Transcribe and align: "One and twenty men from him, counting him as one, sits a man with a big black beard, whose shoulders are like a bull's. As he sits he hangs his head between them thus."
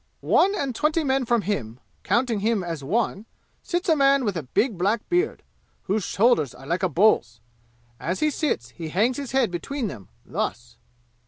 "One 0.33 0.55
and 0.55 0.73
twenty 0.73 1.03
men 1.03 1.25
from 1.25 1.43
him, 1.43 1.79
counting 2.01 2.39
him 2.39 2.63
as 2.63 2.83
one, 2.83 3.27
sits 3.61 3.87
a 3.87 3.95
man 3.95 4.25
with 4.25 4.35
a 4.35 4.41
big 4.41 4.75
black 4.75 5.07
beard, 5.09 5.43
whose 5.83 6.03
shoulders 6.03 6.55
are 6.55 6.65
like 6.65 6.81
a 6.81 6.89
bull's. 6.89 7.39
As 7.99 8.19
he 8.19 8.31
sits 8.31 8.69
he 8.69 8.89
hangs 8.89 9.17
his 9.17 9.31
head 9.31 9.51
between 9.51 9.89
them 9.89 10.09
thus." 10.25 10.77